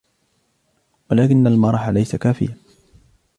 [1.11, 2.57] ولكن المرح ليس كافياً.